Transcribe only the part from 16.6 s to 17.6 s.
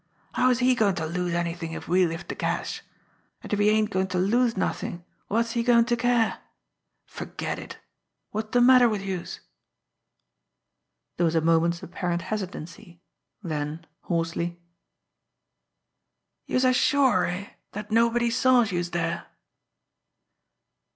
are sure, eh,